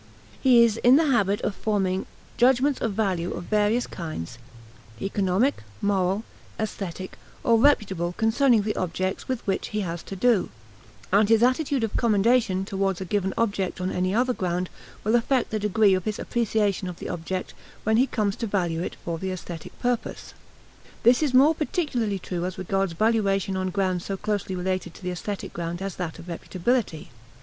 [0.41, 4.39] He is in the habit of forming judgments of value of various kinds
[4.99, 6.23] economic, moral,
[6.59, 10.49] aesthetic, or reputable concerning the objects with which he has to do,
[11.11, 14.71] and his attitude of commendation towards a given object on any other ground
[15.03, 18.81] will affect the degree of his appreciation of the object when he comes to value
[18.81, 20.33] it for the aesthetic purpose.
[21.03, 25.11] This is more particularly true as regards valuation on grounds so closely related to the
[25.11, 27.09] aesthetic ground as that of reputability.